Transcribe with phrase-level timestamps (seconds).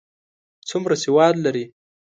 [0.69, 1.65] څومره سواد لري؟